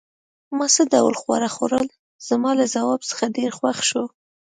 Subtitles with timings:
[0.57, 1.87] ما څه ډول خواړه خوړل؟
[2.29, 4.03] زما له ځواب څخه ډېر خوښ شو.